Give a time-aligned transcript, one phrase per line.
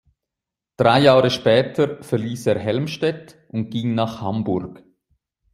[0.77, 4.83] Drei Jahre später verließ er Helmstedt und ging nach Hamburg.